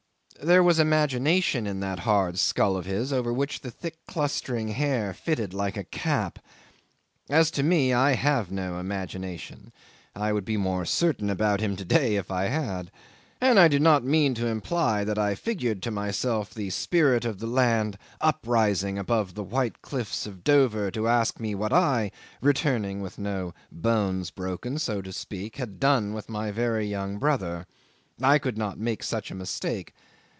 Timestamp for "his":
2.87-3.13